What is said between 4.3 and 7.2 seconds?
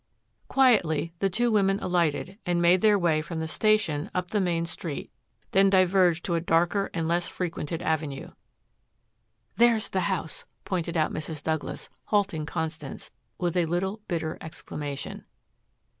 the main street, then diverged to a darker and